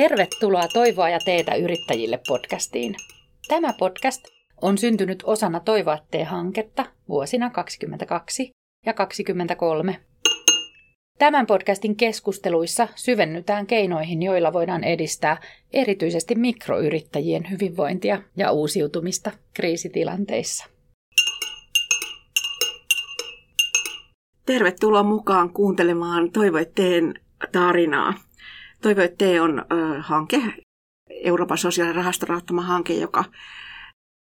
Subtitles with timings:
[0.00, 2.94] Tervetuloa Toivoa ja teetä yrittäjille podcastiin.
[3.48, 4.24] Tämä podcast
[4.62, 8.50] on syntynyt osana Toivoa tee-hanketta vuosina 2022
[8.86, 10.00] ja 2023.
[11.18, 15.40] Tämän podcastin keskusteluissa syvennytään keinoihin, joilla voidaan edistää
[15.72, 20.66] erityisesti mikroyrittäjien hyvinvointia ja uusiutumista kriisitilanteissa.
[24.46, 27.14] Tervetuloa mukaan kuuntelemaan Toivoitteen
[27.52, 28.14] tarinaa.
[28.82, 30.42] Toivoitte on ö, hanke,
[31.10, 33.24] Euroopan sosiaalirahaston rahoittama hanke, joka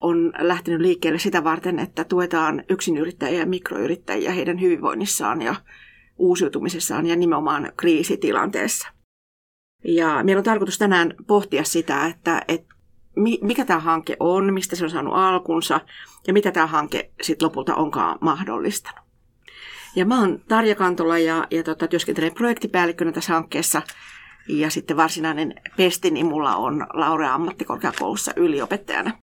[0.01, 5.55] on lähtenyt liikkeelle sitä varten, että tuetaan yksinyrittäjiä ja mikroyrittäjiä heidän hyvinvoinnissaan ja
[6.17, 8.89] uusiutumisessaan ja nimenomaan kriisitilanteessa.
[9.85, 12.75] Ja meillä on tarkoitus tänään pohtia sitä, että, että
[13.43, 15.81] mikä tämä hanke on, mistä se on saanut alkunsa
[16.27, 19.05] ja mitä tämä hanke sitten lopulta onkaan mahdollistanut.
[19.97, 23.83] Ja mä oon Tarja Kantola ja, ja tota, työskentelen projektipäällikkönä tässä hankkeessa–
[24.49, 29.19] ja sitten varsinainen pestini mulla on Laurea ammattikorkeakoulussa yliopettajana.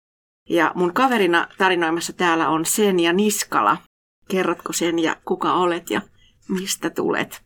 [0.48, 3.76] Ja mun kaverina tarinoimassa täällä on Senja Niskala.
[4.28, 6.00] Kerrotko sen ja kuka olet ja
[6.48, 7.42] mistä tulet?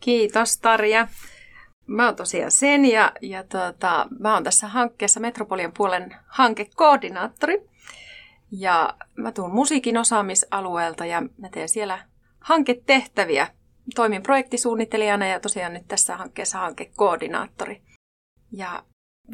[0.00, 1.08] Kiitos Tarja.
[1.86, 3.12] Mä oon tosiaan sen ja,
[3.48, 7.70] tota, mä oon tässä hankkeessa Metropolian puolen hankekoordinaattori.
[8.50, 11.98] Ja mä tuun musiikin osaamisalueelta ja mä teen siellä
[12.40, 13.48] hanketehtäviä
[13.94, 17.82] toimin projektisuunnittelijana ja tosiaan nyt tässä hankkeessa hankekoordinaattori.
[18.52, 18.84] Ja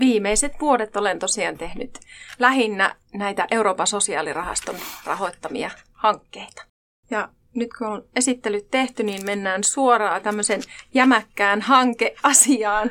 [0.00, 1.98] viimeiset vuodet olen tosiaan tehnyt
[2.38, 6.64] lähinnä näitä Euroopan sosiaalirahaston rahoittamia hankkeita.
[7.10, 10.60] Ja nyt kun on esittelyt tehty, niin mennään suoraan tämmöisen
[10.94, 12.90] jämäkkään hankeasiaan.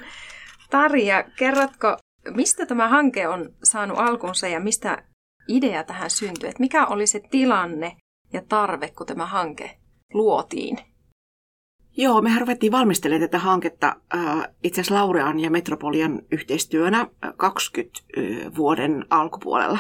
[0.70, 1.98] Tarja, kerrotko,
[2.30, 5.04] mistä tämä hanke on saanut alkunsa ja mistä
[5.48, 6.50] idea tähän syntyi?
[6.50, 7.98] Että mikä oli se tilanne
[8.34, 9.78] ja tarve, kun tämä hanke
[10.14, 10.95] luotiin?
[11.98, 17.08] Joo, mehän ruvettiin valmistelemaan tätä hanketta äh, itse asiassa Laurean ja Metropolian yhteistyönä
[17.38, 18.24] 20 äh,
[18.56, 19.80] vuoden alkupuolella.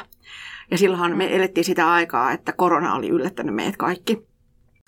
[0.71, 4.27] Ja silloinhan me elettiin sitä aikaa, että korona oli yllättänyt meidät kaikki.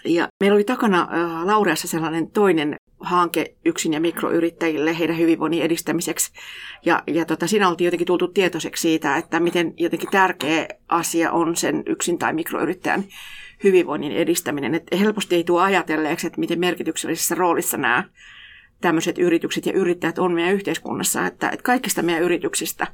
[0.06, 6.32] Ja meillä oli takana äh, Laureassa sellainen toinen hanke yksin- ja mikroyrittäjille heidän hyvinvoinnin edistämiseksi.
[6.86, 11.56] Ja, ja tota, siinä oltiin jotenkin tultu tietoiseksi siitä, että miten jotenkin tärkeä asia on
[11.56, 13.04] sen yksin- tai mikroyrittäjän
[13.64, 14.76] hyvinvoinnin edistäminen.
[14.76, 18.04] Että helposti ei tule ajatelleeksi, että miten merkityksellisessä roolissa nämä
[18.82, 21.26] tämmöiset yritykset ja yrittäjät on meidän yhteiskunnassa.
[21.26, 22.88] Että, että kaikista meidän yrityksistä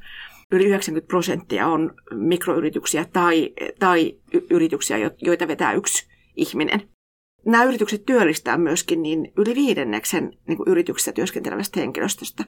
[0.52, 4.18] yli 90 prosenttia on mikroyrityksiä tai, tai
[4.50, 6.82] yrityksiä, joita vetää yksi ihminen.
[7.46, 12.46] Nämä yritykset työllistää myöskin niin yli viidenneksen niin kuin yrityksessä työskentelevästä henkilöstöstä.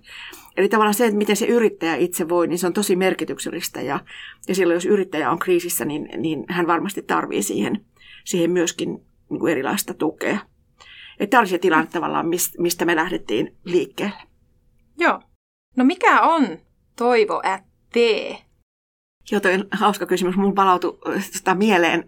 [0.57, 3.81] Eli tavallaan se, että miten se yrittäjä itse voi, niin se on tosi merkityksellistä.
[3.81, 3.99] Ja,
[4.47, 7.85] ja silloin, jos yrittäjä on kriisissä, niin, niin hän varmasti tarvii siihen
[8.25, 8.89] siihen myöskin
[9.29, 10.39] niin kuin erilaista tukea.
[11.19, 12.25] Että tämä oli se tilanne tavallaan,
[12.57, 14.15] mistä me lähdettiin liikkeelle.
[14.97, 15.21] Joo.
[15.75, 16.57] No mikä on
[16.95, 17.63] Toivo at
[17.93, 18.37] tee?
[19.33, 20.35] On hauska kysymys.
[20.35, 20.99] Mun palautui
[21.33, 22.05] tota, mieleen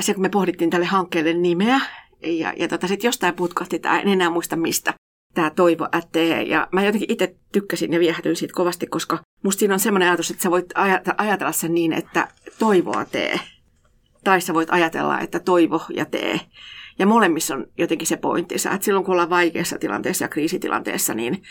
[0.00, 1.80] se, kun me pohdittiin tälle hankkeelle nimeä.
[2.22, 4.94] Ja, ja tota, sitten jostain putkahti, tai en enää muista mistä,
[5.34, 6.42] tämä Toivo at tee.
[6.42, 10.30] Ja mä jotenkin itse tykkäsin ja viehätyin siitä kovasti, koska musta siinä on semmoinen ajatus,
[10.30, 10.66] että sä voit
[11.18, 12.28] ajatella sen niin, että
[12.58, 13.40] toivoa tee
[14.24, 16.40] tai sä voit ajatella, että toivo ja tee.
[16.98, 21.42] Ja molemmissa on jotenkin se pointtinsa, että silloin kun ollaan vaikeassa tilanteessa ja kriisitilanteessa, niin,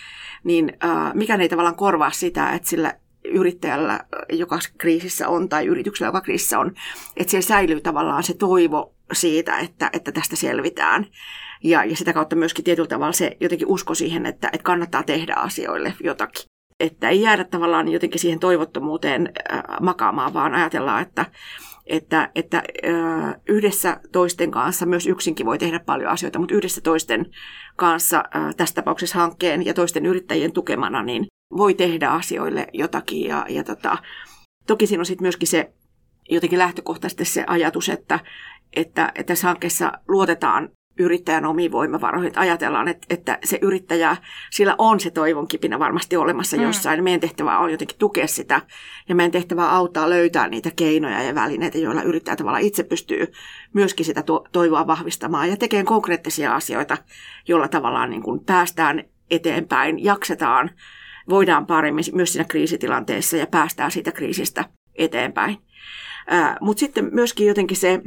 [0.43, 2.93] niin äh, mikä ei tavallaan korvaa sitä, että sillä
[3.25, 3.99] yrittäjällä,
[4.29, 6.73] joka kriisissä on, tai yrityksellä, joka kriisissä on,
[7.17, 11.07] että siellä säilyy tavallaan se toivo siitä, että, että tästä selvitään.
[11.63, 15.33] Ja, ja sitä kautta myöskin tietyllä tavalla se jotenkin usko siihen, että, että kannattaa tehdä
[15.33, 16.43] asioille jotakin.
[16.79, 21.25] Että ei jäädä tavallaan jotenkin siihen toivottomuuteen äh, makaamaan, vaan ajatellaan, että,
[21.85, 22.63] että, että
[23.47, 27.25] yhdessä toisten kanssa, myös yksinkin voi tehdä paljon asioita, mutta yhdessä toisten
[27.75, 28.23] kanssa,
[28.57, 31.25] tässä tapauksessa hankkeen ja toisten yrittäjien tukemana, niin
[31.57, 33.27] voi tehdä asioille jotakin.
[33.27, 33.97] Ja, ja tota,
[34.67, 35.73] toki siinä on sitten myöskin se
[36.29, 38.19] jotenkin lähtökohtaisesti se ajatus, että,
[38.75, 42.37] että, että tässä hankkeessa luotetaan yrittäjän omiin voimavaroihin.
[42.37, 44.17] Ajatellaan, että, että se yrittäjä,
[44.51, 46.63] sillä on se toivon kipinä varmasti olemassa mm.
[46.63, 47.03] jossain.
[47.03, 48.61] Meidän tehtävä on jotenkin tukea sitä
[49.09, 53.31] ja meidän tehtävä auttaa löytää niitä keinoja ja välineitä, joilla yrittäjä tavallaan itse pystyy
[53.73, 56.97] myöskin sitä to- toivoa vahvistamaan ja tekemään konkreettisia asioita,
[57.47, 60.69] joilla tavallaan niin kuin päästään eteenpäin, jaksetaan,
[61.29, 64.65] voidaan paremmin myös siinä kriisitilanteessa ja päästään siitä kriisistä
[64.95, 65.57] eteenpäin.
[66.61, 68.01] Mutta sitten myöskin jotenkin se,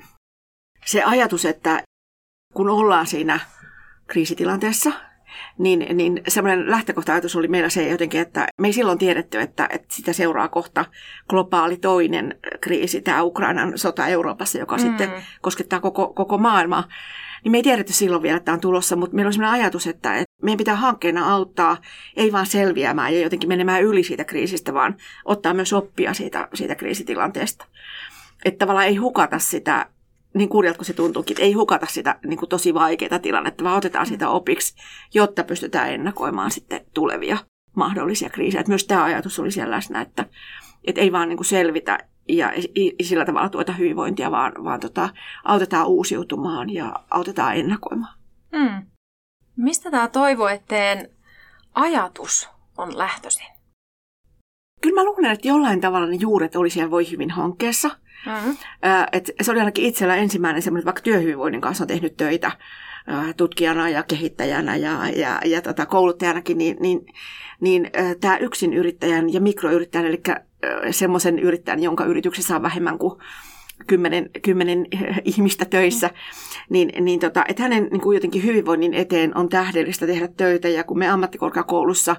[0.85, 1.83] se ajatus, että
[2.55, 3.41] kun ollaan siinä
[4.07, 4.93] kriisitilanteessa,
[5.59, 9.95] niin, niin semmoinen lähtökohta-ajatus oli meillä se jotenkin, että me ei silloin tiedetty, että, että
[9.95, 10.85] sitä seuraa kohta
[11.29, 14.83] globaali toinen kriisi, tämä Ukrainan sota Euroopassa, joka mm.
[14.83, 15.11] sitten
[15.41, 16.85] koskettaa koko, koko maailmaa.
[17.45, 19.87] Niin me ei tiedetty silloin vielä, että tämä on tulossa, mutta meillä on sellainen ajatus,
[19.87, 21.77] että, että meidän pitää hankkeena auttaa,
[22.17, 26.75] ei vaan selviämään ja jotenkin menemään yli siitä kriisistä, vaan ottaa myös oppia siitä, siitä
[26.75, 27.67] kriisitilanteesta.
[28.45, 29.87] Että tavallaan ei hukata sitä
[30.35, 34.07] niin kurjalta kuin se tuntuukin, ei hukata sitä niin kuin tosi vaikeaa tilannetta, vaan otetaan
[34.07, 34.75] sitä opiksi,
[35.15, 37.39] jotta pystytään ennakoimaan sitten tulevia
[37.77, 38.61] mahdollisia kriisejä.
[38.61, 40.27] Että myös tämä ajatus oli siellä läsnä, että,
[40.85, 41.99] että ei vaan niin kuin selvitä
[42.29, 42.53] ja
[43.03, 45.09] sillä tavalla tuota hyvinvointia, vaan, vaan tota,
[45.45, 48.19] autetaan uusiutumaan ja autetaan ennakoimaan.
[48.57, 48.87] Hmm.
[49.57, 51.11] Mistä tämä toivoetteen
[51.75, 52.49] ajatus
[52.79, 53.47] on lähtöisin?
[54.81, 57.91] Kyllä mä luulen, että jollain tavalla ne juuret oli siellä Voi hyvin hankkeessa–
[58.27, 58.57] Mm-hmm.
[59.13, 62.53] Et se oli ainakin itsellä ensimmäinen semmoinen, että vaikka työhyvinvoinnin kanssa on tehnyt töitä
[63.37, 67.07] tutkijana ja kehittäjänä ja, ja, ja tota, kouluttajanakin, niin, niin,
[67.61, 67.91] niin
[68.21, 70.23] tämä yksin yrittäjän ja mikroyrittäjän, eli
[70.91, 73.21] semmoisen yrittäjän, jonka yrityksessä on vähemmän kuin
[73.87, 74.87] kymmenen, kymmenen
[75.25, 76.13] ihmistä töissä, mm.
[76.69, 80.69] niin, niin tota, että hänen niin kuin jotenkin hyvinvoinnin eteen on tähdellistä tehdä töitä.
[80.69, 82.17] Ja kun me ammattikorkeakoulussa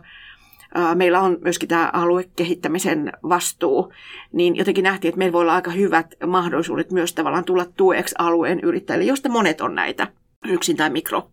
[0.95, 3.93] meillä on myöskin tämä aluekehittämisen vastuu,
[4.33, 8.59] niin jotenkin nähtiin, että meillä voi olla aika hyvät mahdollisuudet myös tavallaan tulla tueksi alueen
[8.59, 10.07] yrittäjille, josta monet on näitä
[10.47, 11.29] yksin tai mikro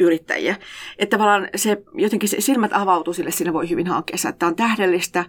[0.00, 0.56] yrittäjiä.
[0.98, 4.56] Että tavallaan se, jotenkin se silmät avautuu sille siinä voi hyvin hankkeessa, että tämä on
[4.56, 5.24] tähdellistä.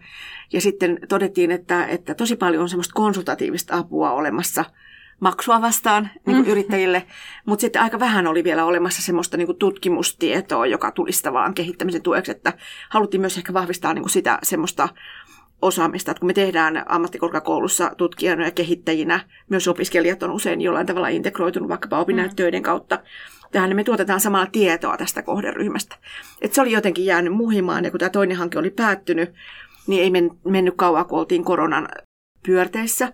[0.53, 4.65] Ja sitten todettiin, että, että tosi paljon on semmoista konsultatiivista apua olemassa–
[5.19, 6.51] maksua vastaan niin kuin mm.
[6.51, 7.05] yrittäjille,
[7.45, 12.01] mutta sitten aika vähän oli vielä olemassa semmoista niin kuin tutkimustietoa, joka tulisi tavallaan kehittämisen
[12.01, 12.53] tueksi, että
[12.89, 14.89] haluttiin myös ehkä vahvistaa niin kuin sitä semmoista
[15.61, 19.19] osaamista, että kun me tehdään ammattikorkeakoulussa tutkijana ja kehittäjinä,
[19.49, 22.63] myös opiskelijat on usein jollain tavalla integroitunut vaikkapa opinnäyttöiden mm.
[22.63, 22.99] kautta
[23.51, 25.95] tähän, niin me tuotetaan samalla tietoa tästä kohderyhmästä.
[26.41, 29.33] Et se oli jotenkin jäänyt muhimaan, ja kun tämä toinen hanke oli päättynyt,
[29.87, 30.11] niin ei
[30.51, 31.89] mennyt kauan, kun oltiin koronan
[32.45, 33.13] pyörteissä.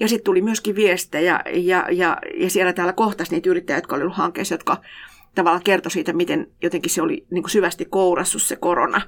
[0.00, 4.16] Ja sitten tuli myöskin viestejä ja, ja, ja siellä täällä kohtasi niitä yrittäjiä, jotka olivat
[4.16, 4.80] hankkeessa, jotka
[5.34, 9.00] tavallaan kertoi siitä, miten jotenkin se oli niin kuin syvästi kourassut se korona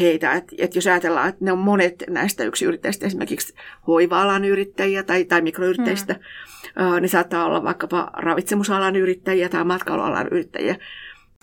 [0.00, 0.32] heitä.
[0.32, 3.54] Että et jos ajatellaan, että ne on monet näistä yrittäjistä, esimerkiksi
[3.86, 7.02] hoiva-alan yrittäjiä tai, tai mikroyrittäjistä, mm.
[7.02, 10.76] ne saattaa olla vaikkapa ravitsemusalan yrittäjiä tai matkailualan yrittäjiä,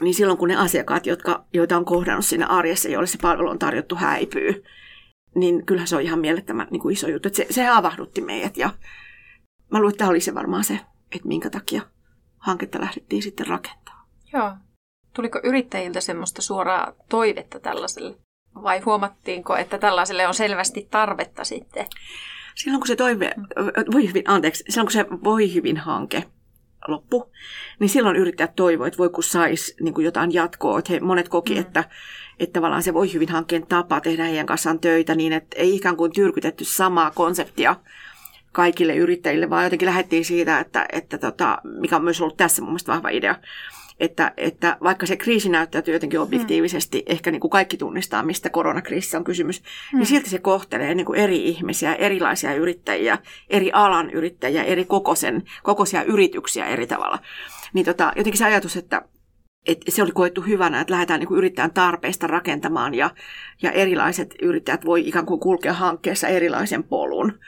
[0.01, 3.59] niin silloin kun ne asiakkaat, jotka, joita on kohdannut siinä arjessa, joille se palvelu on
[3.59, 4.63] tarjottu, häipyy,
[5.35, 7.27] niin kyllähän se on ihan mielettömän niin kuin iso juttu.
[7.27, 8.69] Että se, se havahdutti meidät ja
[9.71, 10.79] mä luulen, että tämä oli se varmaan se,
[11.11, 11.81] että minkä takia
[12.37, 14.07] hanketta lähdettiin sitten rakentamaan.
[14.33, 14.51] Joo.
[15.13, 18.17] Tuliko yrittäjiltä semmoista suoraa toivetta tällaiselle?
[18.55, 21.85] Vai huomattiinko, että tällaiselle on selvästi tarvetta sitten?
[22.55, 23.31] Silloin kun se toive,
[23.91, 26.23] voi hyvin, anteeksi, silloin kun se voi hyvin hanke
[26.87, 27.31] loppu,
[27.79, 30.79] niin silloin yrittäjät toivoivat, että voi kun saisi niin jotain jatkoa.
[30.79, 31.61] Että he, monet koki, mm.
[31.61, 31.83] että
[32.39, 35.97] että tavallaan se voi hyvin hankkeen tapa tehdä heidän kanssaan töitä niin, että ei ikään
[35.97, 37.75] kuin tyrkytetty samaa konseptia
[38.51, 42.71] kaikille yrittäjille, vaan jotenkin lähdettiin siitä, että, että tota, mikä on myös ollut tässä mun
[42.71, 43.35] mielestä vahva idea,
[43.99, 46.23] että, että vaikka se kriisi näyttäytyy jotenkin mm.
[46.23, 47.13] objektiivisesti, mm.
[47.13, 49.97] ehkä niin kuin kaikki tunnistaa, mistä koronakriisissä on kysymys, niin mm.
[49.97, 53.17] niin silti se kohtelee niin kuin eri ihmisiä, erilaisia yrittäjiä,
[53.49, 57.19] eri alan yrittäjiä, eri kokoisen, kokoisia yrityksiä eri tavalla.
[57.73, 59.01] Niin tota, jotenkin se ajatus, että
[59.67, 63.09] että se oli koettu hyvänä, että lähdetään niin kuin yrittäjän tarpeista rakentamaan ja,
[63.61, 67.39] ja erilaiset yrittäjät voi ikään kuin kulkea hankkeessa erilaisen polun.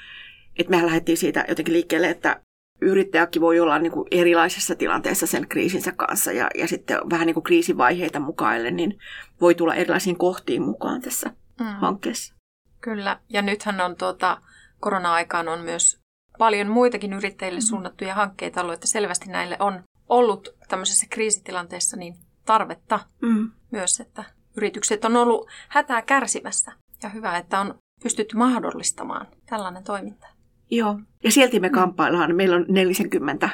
[0.60, 2.42] Et mehän lähdettiin siitä jotenkin liikkeelle, että
[2.82, 7.34] yrittäjäkin voi olla niin kuin erilaisessa tilanteessa sen kriisinsä kanssa ja, ja sitten vähän niin
[7.34, 9.00] kuin kriisivaiheita mukaille, niin
[9.42, 11.30] voi tulla erilaisiin kohtiin mukaan tässä
[11.60, 11.66] mm.
[11.66, 12.36] hankkeessa.
[12.82, 14.42] Kyllä, ja nythän on tuota,
[14.80, 16.00] korona-aikaan on myös
[16.38, 17.66] paljon muitakin yrittäjille mm.
[17.66, 22.16] suunnattuja hankkeita ollut, että selvästi näille on ollut tämmöisessä kriisitilanteessa niin
[22.46, 23.52] tarvetta mm.
[23.72, 24.24] myös, että
[24.58, 26.72] yritykset on ollut hätää kärsimässä.
[27.04, 30.28] Ja hyvä, että on pystytty mahdollistamaan tällainen toiminta.
[30.76, 31.74] Joo, ja silti me mm.
[31.74, 32.36] kamppaillaan.
[32.36, 33.50] Meillä on 40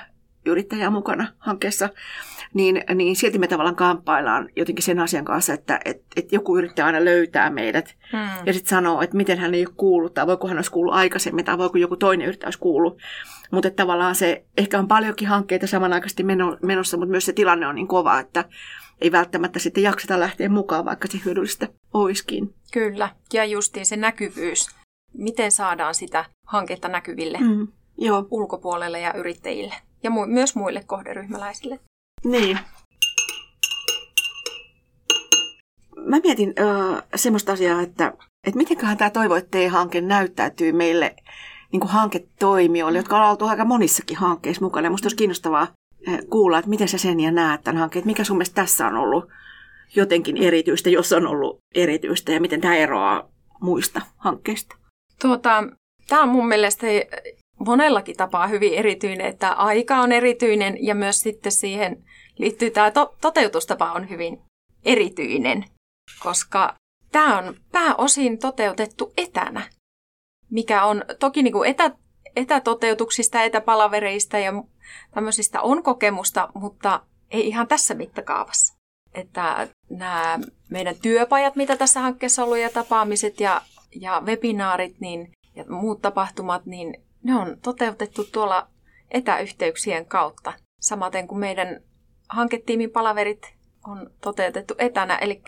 [0.45, 1.89] yrittäjää mukana hankkeessa,
[2.53, 6.85] niin, niin silti me tavallaan kamppaillaan jotenkin sen asian kanssa, että et, et joku yrittäjä
[6.85, 8.45] aina löytää meidät hmm.
[8.45, 11.45] ja sitten sanoo, että miten hän ei ole kuullut, tai voiko hän olisi kuullut aikaisemmin,
[11.45, 12.97] tai voiko joku toinen yrittäjä olisi kuullut.
[13.51, 16.23] Mutta tavallaan se, ehkä on paljonkin hankkeita samanaikaisesti
[16.63, 18.45] menossa, mutta myös se tilanne on niin kova, että
[19.01, 22.53] ei välttämättä sitten jakseta lähteä mukaan, vaikka se hyödyllistä olisikin.
[22.73, 24.69] Kyllä, ja justiin se näkyvyys.
[25.13, 27.67] Miten saadaan sitä hanketta näkyville mm,
[27.97, 28.27] joo.
[28.31, 31.79] ulkopuolelle ja yrittäjille ja mu- myös muille kohderyhmäläisille?
[32.23, 32.59] Niin.
[35.97, 38.13] Mä mietin äh, semmoista asiaa, että,
[38.47, 41.15] että mitenköhän tämä Toivoitteen-hanke näyttäytyy meille
[41.71, 44.89] niin kuin hanketoimijoille, jotka on oltu aika monissakin hankkeissa mukana.
[44.89, 45.67] Minusta olisi kiinnostavaa
[46.29, 49.29] kuulla, että miten sä sen ja näet tämän hankkeen, mikä sun mielestä tässä on ollut
[49.95, 53.29] jotenkin erityistä, jos on ollut erityistä, ja miten tämä eroaa
[53.61, 54.75] muista hankkeista?
[55.21, 55.63] Tuota,
[56.11, 56.87] tämä on mun mielestä
[57.59, 62.03] monellakin tapaa hyvin erityinen, että aika on erityinen ja myös sitten siihen
[62.37, 64.41] liittyy tämä to- toteutustapa on hyvin
[64.85, 65.65] erityinen,
[66.19, 66.75] koska
[67.11, 69.69] tämä on pääosin toteutettu etänä,
[70.49, 71.91] mikä on toki niin kuin etä,
[72.35, 74.63] etätoteutuksista, etäpalavereista ja
[75.13, 78.73] tämmöisistä on kokemusta, mutta ei ihan tässä mittakaavassa.
[79.13, 80.39] Että nämä
[80.69, 83.61] meidän työpajat, mitä tässä hankkeessa on ollut, ja tapaamiset ja,
[83.95, 88.67] ja webinaarit niin, ja muut tapahtumat, niin ne on toteutettu tuolla
[89.11, 90.53] etäyhteyksien kautta.
[90.79, 91.81] Samaten kuin meidän
[92.29, 93.53] hanketiimin palaverit
[93.87, 95.17] on toteutettu etänä.
[95.17, 95.41] Eli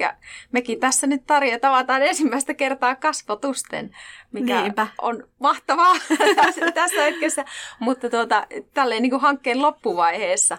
[0.51, 3.95] mekin tässä nyt Tarja tavataan ensimmäistä kertaa kasvotusten,
[4.31, 4.87] mikä Niinpä.
[5.01, 5.93] on mahtavaa
[6.73, 7.45] tässä hetkessä,
[7.79, 10.57] mutta tuota, tälleen niin kuin hankkeen loppuvaiheessa.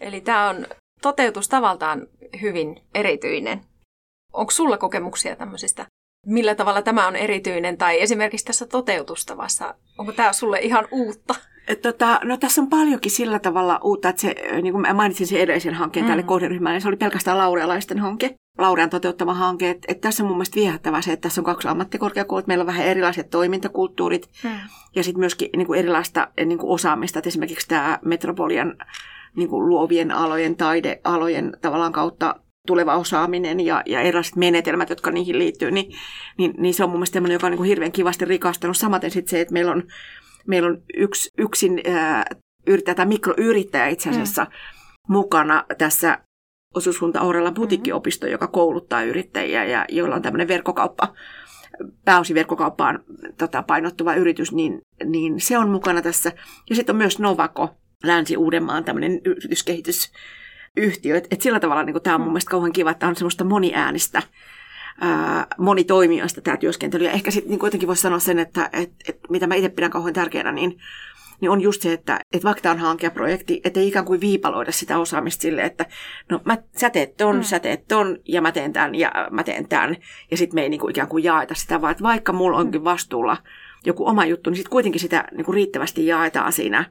[0.00, 0.66] Eli tämä on
[1.02, 2.06] toteutustavaltaan
[2.40, 3.64] hyvin erityinen.
[4.32, 5.86] Onko sulla kokemuksia tämmöisistä?
[6.26, 9.74] Millä tavalla tämä on erityinen tai esimerkiksi tässä toteutustavassa?
[9.98, 11.34] Onko tämä sulle ihan uutta?
[11.82, 15.40] Tota, no tässä on paljonkin sillä tavalla uutta, että se, niin kuin mä mainitsin sen
[15.40, 16.08] edellisen hankkeen mm.
[16.08, 19.70] tälle kohderyhmälle, niin se oli pelkästään laurealaisten hanke, laurean toteuttama hanke.
[19.70, 22.66] Että, että tässä on mun mielestä viehättävää se, että tässä on kaksi ammattikorkeakoulut, meillä on
[22.66, 24.50] vähän erilaiset toimintakulttuurit mm.
[24.96, 27.18] ja sitten myöskin niin kuin erilaista niin kuin osaamista.
[27.18, 28.76] Että esimerkiksi tämä Metropolian
[29.36, 32.34] niin kuin luovien alojen, taidealojen tavallaan kautta
[32.66, 35.92] tuleva osaaminen ja, ja erilaiset menetelmät, jotka niihin liittyy, niin,
[36.38, 38.76] niin, niin se on mun mielestä sellainen, joka on niin kuin hirveän kivasti rikastanut.
[38.76, 39.82] Samaten sitten se, että meillä on
[40.46, 42.24] meillä on yksi, yksin ää,
[42.66, 44.50] yrittäjä tai mikroyrittäjä itse asiassa mm.
[45.08, 46.18] mukana tässä
[46.74, 51.14] osuuskunta Aurella butikkiopisto, joka kouluttaa yrittäjiä ja joilla on tämmöinen verkkokauppa,
[52.04, 53.04] pääosin verkkokauppaan
[53.38, 56.32] tota, painottuva yritys, niin, niin se on mukana tässä.
[56.70, 57.70] Ja sitten on myös Novako,
[58.04, 60.12] Länsi-Uudenmaan tämmöinen yrityskehitys,
[60.76, 64.22] Et, et sillä tavalla niin tämä on mun mielestä kauhean kiva, että on semmoista moniäänistä
[65.00, 67.04] ää, monitoimijoista tämä työskentely.
[67.04, 69.90] Ja ehkä sitten niin kuitenkin voisi sanoa sen, että et, et, mitä mä itse pidän
[69.90, 70.78] kauhean tärkeänä, niin,
[71.40, 74.72] niin on just se, että et vaikka tämä on hankeprojekti, että ei ikään kuin viipaloida
[74.72, 75.86] sitä osaamista sille, että
[76.30, 77.42] no mä, sä teet ton, mm.
[77.42, 79.96] sä teet ton, ja mä teen tämän, ja mä teen tämän.
[80.30, 82.84] Ja sitten me ei niin kuin ikään kuin jaeta sitä, vaan että vaikka mulla onkin
[82.84, 83.36] vastuulla
[83.84, 86.84] joku oma juttu, niin sitten kuitenkin sitä niin kuin riittävästi jaetaan siinä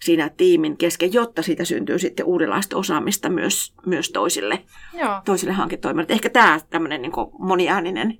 [0.00, 5.20] siinä tiimin kesken, jotta siitä syntyy sitten uudenlaista osaamista myös, myös toisille, Joo.
[5.24, 6.12] toisille hanketoimijoille.
[6.14, 8.18] Ehkä tämä tämmöinen niin moniääninen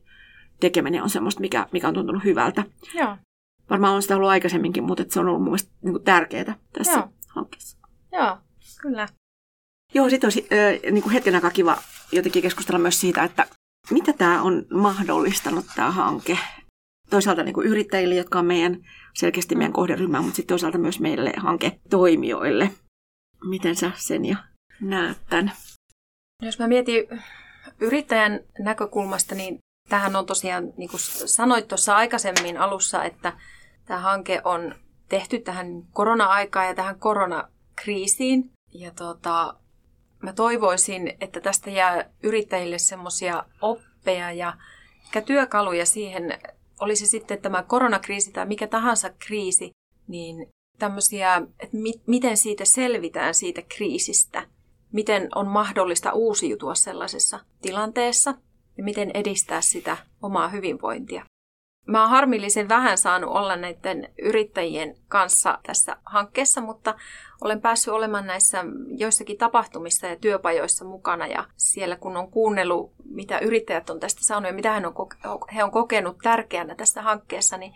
[0.60, 2.64] tekeminen on semmoista, mikä, mikä on tuntunut hyvältä.
[2.94, 3.16] Joo.
[3.70, 7.08] Varmaan on sitä ollut aikaisemminkin, mutta se on ollut mun mielestä niin tärkeää tässä Joo.
[7.28, 7.78] hankkeessa.
[8.12, 8.38] Joo,
[8.80, 9.08] kyllä.
[9.94, 11.78] Joo, sitten olisi äh, niin kuin hetken aikaa kiva
[12.12, 13.46] jotenkin keskustella myös siitä, että
[13.90, 16.38] mitä tämä on mahdollistanut tämä hanke
[17.10, 18.76] toisaalta niin kuin yrittäjille, jotka on meidän
[19.14, 22.70] selkeästi meidän kohderyhmä, mutta sitten toisaalta myös meille hanketoimijoille.
[23.44, 24.36] Miten sä sen ja
[24.80, 25.52] näet tämän?
[26.42, 27.08] Jos mä mietin
[27.80, 29.58] yrittäjän näkökulmasta, niin
[29.88, 33.32] tähän on tosiaan, niin kuin sanoit tuossa aikaisemmin alussa, että
[33.84, 34.74] tämä hanke on
[35.08, 38.50] tehty tähän korona-aikaan ja tähän koronakriisiin.
[38.74, 39.54] Ja tota,
[40.22, 44.52] mä toivoisin, että tästä jää yrittäjille semmoisia oppeja ja
[45.26, 46.38] työkaluja siihen
[46.80, 49.70] oli se sitten tämä koronakriisi tai mikä tahansa kriisi,
[50.08, 54.46] niin tämmöisiä, että mi- miten siitä selvitään siitä kriisistä,
[54.92, 58.34] miten on mahdollista uusiutua sellaisessa tilanteessa
[58.78, 61.24] ja miten edistää sitä omaa hyvinvointia.
[61.86, 66.94] Mä oon harmillisen vähän saanut olla näiden yrittäjien kanssa tässä hankkeessa, mutta
[67.40, 68.64] olen päässyt olemaan näissä
[68.96, 71.26] joissakin tapahtumissa ja työpajoissa mukana.
[71.26, 74.94] Ja siellä kun on kuunnellut, mitä yrittäjät on tästä saanut ja mitä hän on,
[75.54, 77.74] he on kokenut tärkeänä tässä hankkeessa, niin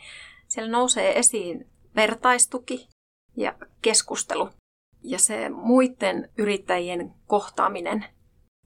[0.49, 2.89] siellä nousee esiin vertaistuki
[3.37, 4.49] ja keskustelu
[5.03, 8.05] ja se muiden yrittäjien kohtaaminen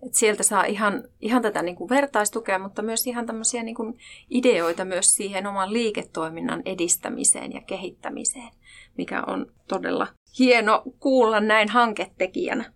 [0.07, 3.99] et sieltä saa ihan, ihan tätä niin kuin vertaistukea, mutta myös ihan tämmöisiä niin kuin
[4.31, 8.51] ideoita myös siihen oman liiketoiminnan edistämiseen ja kehittämiseen,
[8.99, 10.07] mikä on todella
[10.39, 12.73] hieno kuulla näin hanketekijänä.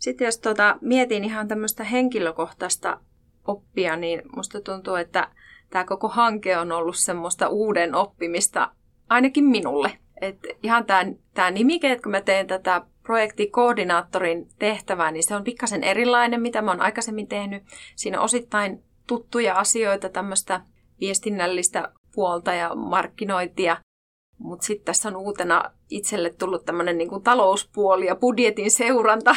[0.00, 3.00] Sitten jos tuota, mietin ihan tämmöistä henkilökohtaista
[3.46, 5.30] oppia, niin musta tuntuu, että
[5.70, 8.72] tämä koko hanke on ollut semmoista uuden oppimista
[9.08, 9.98] ainakin minulle.
[10.20, 10.84] Et ihan
[11.34, 16.62] tämä nimike, että kun mä teen tätä projektikoordinaattorin tehtävää, niin se on pikkasen erilainen, mitä
[16.62, 17.62] mä oon aikaisemmin tehnyt.
[17.96, 20.60] Siinä on osittain tuttuja asioita, tämmöistä
[21.00, 23.76] viestinnällistä puolta ja markkinointia,
[24.38, 29.36] mutta sitten tässä on uutena itselle tullut tämmöinen niin talouspuoli ja budjetin seuranta,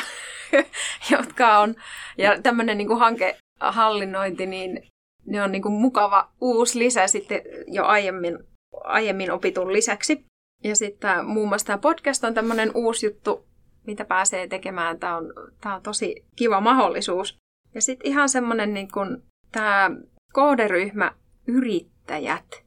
[1.12, 1.76] jotka on,
[2.18, 4.88] ja tämmöinen niin hankehallinnointi, niin
[5.26, 8.40] ne on niin kuin mukava uusi lisä sitten jo aiemmin,
[8.84, 10.26] aiemmin opitun lisäksi.
[10.64, 13.49] Ja sitten muun muassa tämä podcast on tämmöinen uusi juttu,
[13.89, 15.00] mitä pääsee tekemään.
[15.00, 17.38] Tämä on, tämä on tosi kiva mahdollisuus.
[17.75, 19.91] Ja sitten ihan semmoinen niin kuin tämä
[20.34, 21.12] kohderyhmä
[21.48, 22.63] yrittäjät.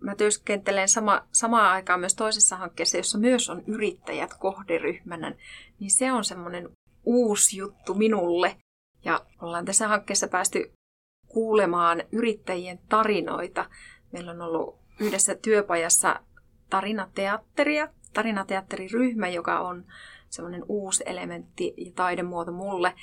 [0.00, 5.34] Mä työskentelen sama, samaan aikaan myös toisessa hankkeessa, jossa myös on yrittäjät kohderyhmänä.
[5.80, 6.68] Niin se on semmoinen
[7.04, 8.56] uusi juttu minulle.
[9.04, 10.72] Ja ollaan tässä hankkeessa päästy
[11.26, 13.70] kuulemaan yrittäjien tarinoita.
[14.12, 16.20] Meillä on ollut yhdessä työpajassa
[16.70, 19.84] tarinateatteria, tarinateatteriryhmä, joka on
[20.28, 22.94] semmoinen uusi elementti ja taidemuoto mulle,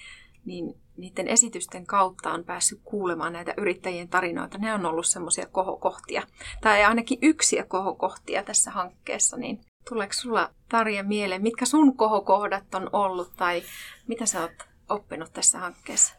[0.46, 4.58] niin niiden esitysten kautta on päässyt kuulemaan näitä yrittäjien tarinoita.
[4.58, 6.24] Ne on ollut semmoisia kohokohtia,
[6.62, 12.90] tai ainakin yksiä kohokohtia tässä hankkeessa, niin tuleeko sulla Tarja mieleen, mitkä sun kohokohdat on
[12.94, 13.62] ollut, tai
[14.08, 14.52] mitä sä oot
[14.90, 16.16] oppinut tässä hankkeessa?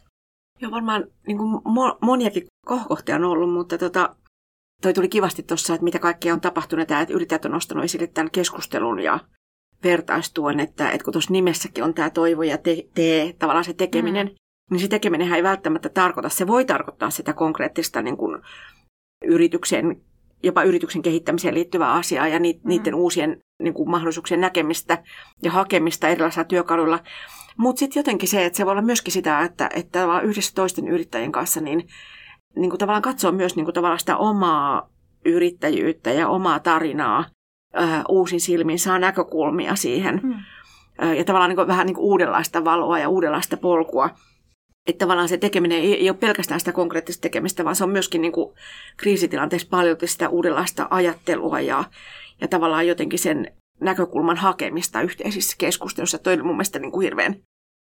[0.60, 1.62] Joo, varmaan niin kuin
[2.00, 4.16] moniakin kohokohtia on ollut, mutta tota,
[4.82, 8.30] toi tuli kivasti tuossa, että mitä kaikkea on tapahtunut, että yrittäjät on nostanut esille tämän
[8.30, 9.20] keskustelun ja
[9.84, 14.26] vertaistuen, että, että kun tuossa nimessäkin on tämä toivo ja te, te tavallaan se tekeminen,
[14.26, 14.34] mm.
[14.70, 18.42] niin se tekeminen ei välttämättä tarkoita, se voi tarkoittaa sitä konkreettista niin kuin
[19.24, 20.00] yrityksen,
[20.42, 22.68] jopa yrityksen kehittämiseen liittyvää asiaa ja ni, mm.
[22.68, 25.02] niiden uusien niin kuin mahdollisuuksien näkemistä
[25.42, 26.98] ja hakemista erilaisilla työkaluilla.
[27.56, 31.32] Mutta sitten jotenkin se, että se voi olla myöskin sitä, että, että yhdessä toisten yrittäjien
[31.32, 31.88] kanssa niin,
[32.56, 34.90] niin kuin tavallaan katsoo myös niin kuin tavallaan sitä omaa
[35.24, 37.24] yrittäjyyttä ja omaa tarinaa
[37.78, 40.20] äh, uusin silmin, saa näkökulmia siihen.
[40.20, 40.34] Hmm.
[41.02, 44.10] Äh, ja tavallaan niin kuin, vähän niin kuin uudenlaista valoa ja uudenlaista polkua.
[44.88, 48.20] Että tavallaan se tekeminen ei, ei ole pelkästään sitä konkreettista tekemistä, vaan se on myöskin
[48.20, 48.54] niin kuin
[48.96, 51.84] kriisitilanteessa paljon sitä uudenlaista ajattelua ja,
[52.40, 56.18] ja tavallaan jotenkin sen näkökulman hakemista yhteisissä keskustelussa.
[56.18, 57.36] Toi on mun mielestä niin kuin hirveän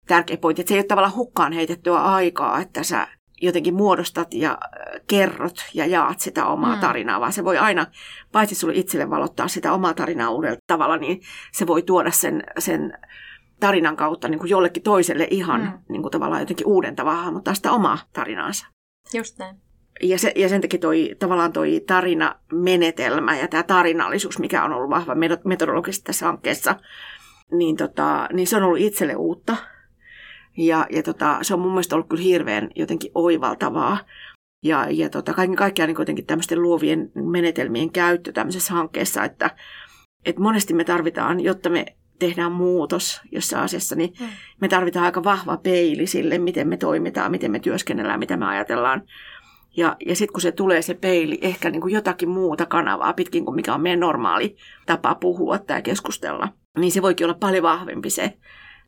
[0.07, 3.09] tärkeä pointti, että se ei ole tavallaan hukkaan heitettyä aikaa, että sä
[3.43, 6.81] jotenkin muodostat ja äh, kerrot ja jaat sitä omaa mm.
[6.81, 7.87] tarinaa, vaan se voi aina,
[8.33, 11.21] paitsi sulle itselle valottaa sitä omaa tarinaa uudella tavalla, niin
[11.53, 12.99] se voi tuoda sen, sen
[13.61, 15.79] tarinan kautta niin kuin jollekin toiselle ihan mm.
[15.89, 18.67] niin kuin tavallaan jotenkin uuden tavalla, mutta sitä omaa tarinaansa.
[19.15, 19.57] Just näin.
[20.03, 24.91] Ja, se, ja sen takia toi, tavallaan toi tarinamenetelmä ja tämä tarinallisuus, mikä on ollut
[24.91, 25.15] vahva
[25.45, 26.77] metodologisesti tässä hankkeessa,
[27.53, 29.57] niin, tota, niin se on ollut itselle uutta.
[30.57, 33.99] Ja, ja tota, se on mun mielestä ollut kyllä hirveän jotenkin oivaltavaa.
[34.65, 39.51] Ja, ja tota, kaiken kaikkiaan niin kuitenkin tämmöisten luovien menetelmien käyttö tämmöisessä hankkeessa, että,
[40.25, 41.87] että monesti me tarvitaan, jotta me
[42.19, 44.27] tehdään muutos jossain asiassa, niin mm.
[44.61, 49.03] me tarvitaan aika vahva peili sille, miten me toimitaan, miten me työskennellään, mitä me ajatellaan.
[49.77, 53.45] Ja, ja sitten kun se tulee se peili, ehkä niin kuin jotakin muuta kanavaa pitkin
[53.45, 58.11] kuin mikä on meidän normaali tapa puhua tai keskustella, niin se voikin olla paljon vahvempi
[58.11, 58.37] se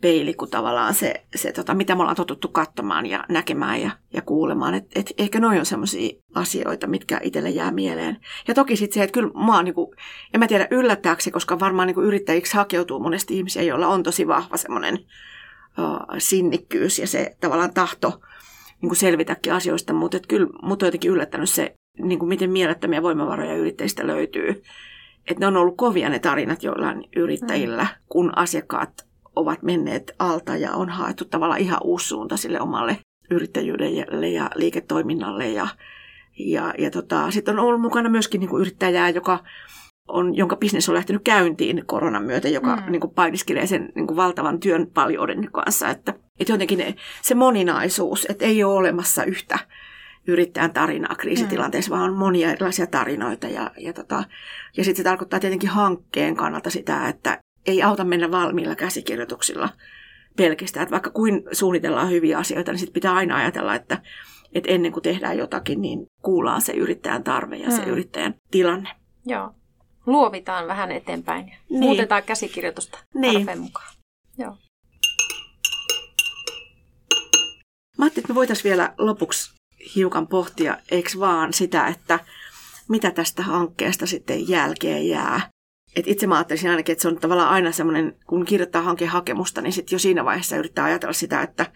[0.00, 4.22] peili kuin tavallaan se, se tota, mitä me ollaan totuttu katsomaan ja näkemään ja, ja
[4.22, 4.74] kuulemaan.
[4.74, 8.16] Et, et ehkä noin on sellaisia asioita, mitkä itselle jää mieleen.
[8.48, 9.94] Ja toki sitten se, että kyllä mä oon, niinku,
[10.34, 14.56] en mä tiedä yllättääksi, koska varmaan niinku yrittäjiksi hakeutuu monesti ihmisiä, joilla on tosi vahva
[14.56, 14.98] semmoinen
[16.18, 18.20] sinnikkyys ja se tavallaan tahto
[18.80, 23.02] niin kuin selvitäkin asioista, mutta kyllä mut on jotenkin yllättänyt se, niin kuin miten mielettömiä
[23.02, 24.62] voimavaroja yrittäjistä löytyy.
[25.30, 27.88] Että ne on ollut kovia ne tarinat joillain yrittäjillä, mm.
[28.08, 29.07] kun asiakkaat
[29.38, 32.98] ovat menneet alta ja on haettu tavallaan ihan uusi suunta sille omalle
[33.30, 35.48] yrittäjyydelle ja liiketoiminnalle.
[35.48, 35.68] Ja,
[36.38, 39.38] ja, ja tota, sitten on ollut mukana myöskin niin kuin yrittäjää, joka
[40.08, 42.92] on, jonka bisnes on lähtenyt käyntiin koronan myötä, joka mm.
[42.92, 45.88] niin kuin painiskelee sen niin kuin valtavan työn paljouden kanssa.
[45.88, 49.58] Että, että jotenkin ne, se moninaisuus, että ei ole olemassa yhtä
[50.26, 51.98] yrittäjän tarinaa kriisitilanteessa, mm.
[51.98, 53.46] vaan on monia erilaisia tarinoita.
[53.46, 54.24] Ja, ja, tota,
[54.76, 57.38] ja sitten se tarkoittaa tietenkin hankkeen kannalta sitä, että
[57.68, 59.68] ei auta mennä valmiilla käsikirjoituksilla
[60.36, 60.82] pelkästään.
[60.82, 64.02] Että vaikka kuin suunnitellaan hyviä asioita, niin sitten pitää aina ajatella, että,
[64.52, 67.76] että ennen kuin tehdään jotakin, niin kuullaan se yrittäjän tarve ja mm.
[67.76, 68.88] se yrittäjän tilanne.
[69.26, 69.54] Joo.
[70.06, 71.80] Luovitaan vähän eteenpäin ja niin.
[71.80, 73.34] muutetaan käsikirjoitusta niin.
[73.34, 73.94] tarpeen mukaan.
[74.38, 74.56] Joo.
[77.98, 79.54] Mä ajattelin, että me voitaisiin vielä lopuksi
[79.94, 82.18] hiukan pohtia, eikö vaan sitä, että
[82.88, 85.40] mitä tästä hankkeesta sitten jälkeen jää.
[85.98, 89.72] Et itse mä ajattelisin ainakin, että se on tavallaan aina semmoinen, kun kirjoittaa hankehakemusta, niin
[89.72, 91.66] sitten jo siinä vaiheessa yrittää ajatella sitä, että,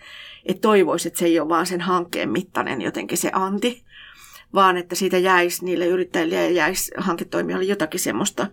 [0.46, 3.84] että toivoisi, että se ei ole vaan sen hankkeen mittainen jotenkin se anti,
[4.54, 8.46] vaan että siitä jäisi niille yrittäjille ja jäisi hanketoimijoille jotakin semmoista,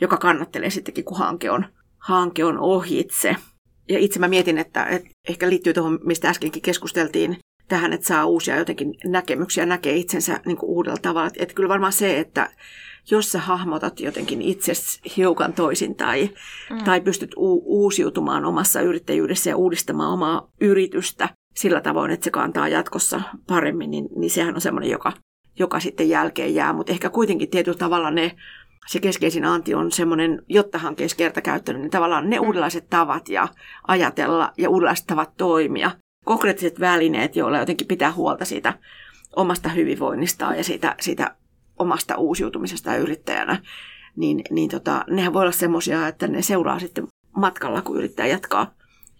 [0.00, 1.66] joka kannattelee sittenkin, kun hanke on,
[1.98, 3.36] hanke on ohitse.
[3.88, 7.36] Ja itse mä mietin, että, että ehkä liittyy tuohon, mistä äskenkin keskusteltiin,
[7.68, 11.30] tähän, että saa uusia jotenkin näkemyksiä, näkee itsensä niin kuin uudella tavalla.
[11.38, 12.50] Että kyllä varmaan se, että
[13.10, 14.72] jos sä hahmotat jotenkin itse
[15.16, 16.30] hiukan toisin tai,
[16.70, 16.84] mm.
[16.84, 22.68] tai pystyt u- uusiutumaan omassa yrittäjyydessä ja uudistamaan omaa yritystä sillä tavoin, että se kantaa
[22.68, 25.12] jatkossa paremmin, niin, niin sehän on semmoinen, joka,
[25.58, 26.72] joka sitten jälkeen jää.
[26.72, 28.36] Mutta ehkä kuitenkin tietyllä tavalla ne,
[28.86, 32.46] se keskeisin anti on semmoinen, jotta hankkeessa kertakäyttöinen, niin tavallaan ne mm.
[32.46, 33.48] uudenlaiset tavat ja
[33.88, 35.90] ajatella ja uudenlaiset tavat toimia
[36.24, 38.72] konkreettiset välineet, joilla jotenkin pitää huolta siitä
[39.36, 41.36] omasta hyvinvoinnistaan ja siitä, siitä
[41.78, 43.62] omasta uusiutumisesta yrittäjänä,
[44.16, 47.06] niin, niin tota, nehän voi olla semmoisia, että ne seuraa sitten
[47.36, 48.74] matkalla, kun yrittää jatkaa,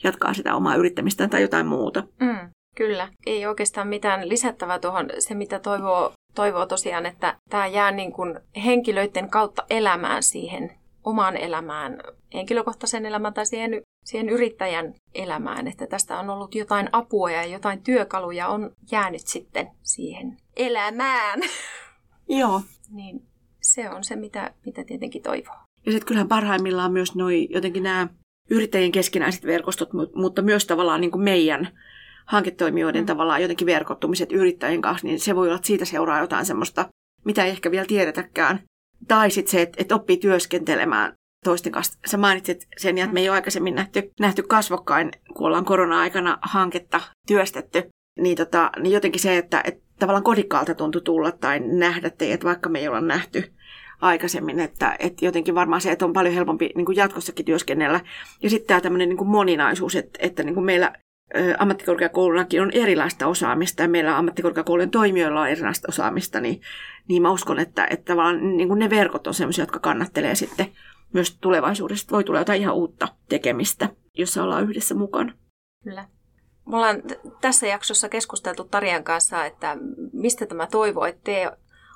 [0.05, 2.03] jatkaa sitä omaa yrittämistään tai jotain muuta.
[2.21, 3.09] Mm, kyllä.
[3.27, 5.11] Ei oikeastaan mitään lisättävää tuohon.
[5.19, 11.37] Se, mitä toivoo, toivoo tosiaan, että tämä jää niin kuin henkilöiden kautta elämään siihen omaan
[11.37, 11.99] elämään,
[12.35, 17.83] henkilökohtaisen elämään tai siihen, siihen yrittäjän elämään, että tästä on ollut jotain apua ja jotain
[17.83, 21.41] työkaluja on jäänyt sitten siihen elämään.
[22.29, 22.63] Joo.
[22.91, 23.23] niin
[23.63, 25.57] se on se, mitä, mitä tietenkin toivoo.
[25.87, 28.09] Ja sitten kyllähän parhaimmillaan myös noi, jotenkin nämä
[28.51, 31.69] yrittäjien keskinäiset verkostot, mutta myös tavallaan niin kuin meidän
[32.27, 33.07] hanketoimijoiden mm.
[33.07, 36.89] tavallaan jotenkin verkottumiset yrittäjien kanssa, niin se voi olla, että siitä seuraa jotain semmoista,
[37.25, 38.63] mitä ei ehkä vielä tiedetäkään.
[39.09, 41.13] Tai sitten se, että, että oppii työskentelemään
[41.45, 41.99] toisten kanssa.
[42.07, 47.01] Sä mainitsit sen, että me ei ole aikaisemmin nähty, nähty kasvokkain, kun ollaan korona-aikana hanketta
[47.27, 47.89] työstetty.
[48.21, 52.69] Niin, tota, niin jotenkin se, että, että tavallaan kodikkaalta tuntui tulla tai nähdä teidät, vaikka
[52.69, 53.53] me ei olla nähty
[54.01, 58.01] aikaisemmin, että, että jotenkin varmaan se, että on paljon helpompi niin kuin jatkossakin työskennellä.
[58.43, 60.93] Ja sitten tämä tämmöinen niin moninaisuus, että, että niin kuin meillä
[61.59, 66.61] ammattikorkeakoulunakin on erilaista osaamista ja meillä ammattikorkeakoulujen toimijoilla on erilaista osaamista, niin,
[67.09, 70.73] niin mä uskon, että, että tavallaan niin ne verkot on sellaisia, jotka kannattelee sitten
[71.13, 72.07] myös tulevaisuudessa.
[72.11, 75.33] Voi tulla jotain ihan uutta tekemistä, jossa ollaan yhdessä mukana.
[75.85, 76.09] Kyllä.
[76.67, 77.03] Me ollaan
[77.41, 79.77] tässä jaksossa keskusteltu Tarjan kanssa, että
[80.13, 81.49] mistä tämä toivo ettei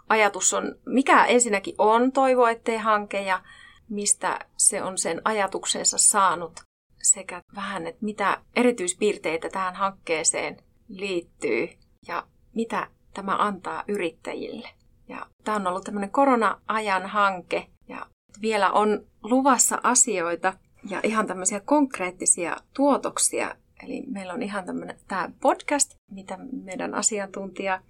[0.09, 3.43] ajatus on, mikä ensinnäkin on toivo ettei hanke ja
[3.89, 6.68] mistä se on sen ajatuksensa saanut
[7.11, 10.57] sekä vähän, että mitä erityispiirteitä tähän hankkeeseen
[10.89, 11.69] liittyy
[12.09, 14.69] ja mitä tämä antaa yrittäjille.
[15.09, 18.07] Ja tämä on ollut tämmöinen korona-ajan hanke ja
[18.43, 20.53] vielä on luvassa asioita
[20.91, 23.55] ja ihan tämmöisiä konkreettisia tuotoksia.
[23.83, 27.83] Eli meillä on ihan tämmöinen tämä podcast, mitä meidän asiantuntija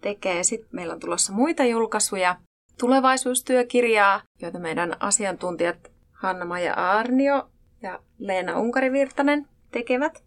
[0.00, 0.42] tekee.
[0.42, 2.36] Sitten meillä on tulossa muita julkaisuja,
[2.80, 7.51] tulevaisuustyökirjaa, joita meidän asiantuntijat Hanna-Maja Arnio
[7.82, 10.24] ja Leena Unkarivirtanen tekevät.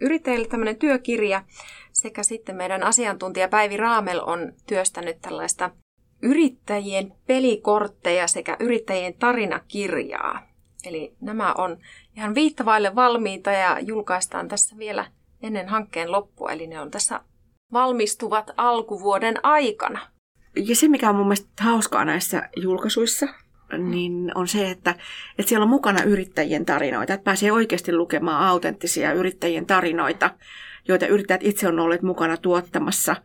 [0.00, 1.44] Yrittäjille tämmöinen työkirja
[1.92, 5.70] sekä sitten meidän asiantuntija Päivi Raamel on työstänyt tällaista
[6.22, 10.48] yrittäjien pelikortteja sekä yrittäjien tarinakirjaa.
[10.84, 11.78] Eli nämä on
[12.16, 15.06] ihan viittavaille valmiita ja julkaistaan tässä vielä
[15.42, 16.52] ennen hankkeen loppua.
[16.52, 17.20] Eli ne on tässä
[17.72, 20.00] valmistuvat alkuvuoden aikana.
[20.56, 23.26] Ja se, mikä on mun mielestä hauskaa näissä julkaisuissa,
[23.78, 24.94] niin on se, että,
[25.38, 30.30] että siellä on mukana yrittäjien tarinoita, että pääsee oikeasti lukemaan autenttisia yrittäjien tarinoita,
[30.88, 33.16] joita yrittäjät itse on olleet mukana tuottamassa.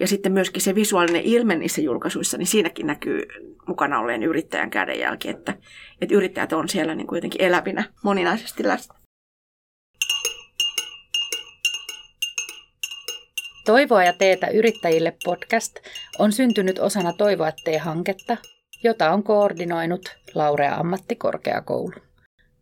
[0.00, 3.22] Ja sitten myöskin se visuaalinen ilme niissä julkaisuissa, niin siinäkin näkyy
[3.66, 5.54] mukana olleen yrittäjän kädenjälki, että,
[6.00, 8.94] että yrittäjät on siellä niin kuin jotenkin elävinä moninaisesti läsnä.
[13.64, 15.76] Toivoa ja teetä yrittäjille podcast
[16.18, 18.36] on syntynyt osana Toivoa tee-hanketta,
[18.82, 21.94] jota on koordinoinut Laurea ammattikorkeakoulu.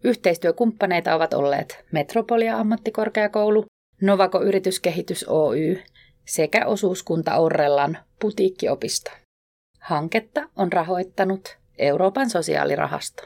[0.05, 3.65] Yhteistyökumppaneita ovat olleet Metropolia ammattikorkeakoulu,
[4.01, 5.83] Novako Yrityskehitys Oy
[6.25, 9.11] sekä osuuskunta Orrellan putiikkiopisto.
[9.81, 13.23] Hanketta on rahoittanut Euroopan sosiaalirahasto.